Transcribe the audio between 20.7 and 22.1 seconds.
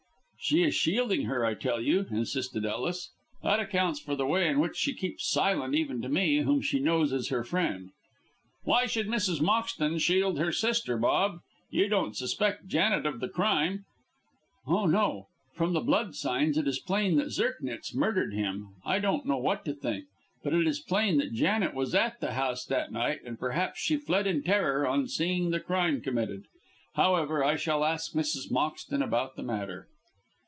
plain that Janet was